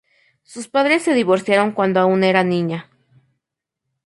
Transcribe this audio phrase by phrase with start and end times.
[0.41, 2.89] Sus padres se divorciaron cuando aún era niña.